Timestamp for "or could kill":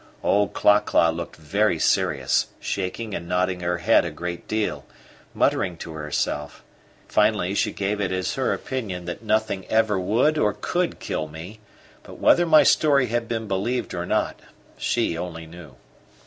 10.39-11.27